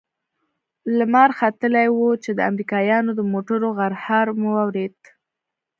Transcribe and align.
لمر 0.97 1.29
ختلى 1.39 1.85
و 1.89 1.97
چې 2.23 2.31
د 2.37 2.39
امريکايانو 2.49 3.11
د 3.15 3.21
موټرو 3.31 3.69
غرهار 3.79 4.27
مو 4.39 4.49
واورېد. 4.55 4.97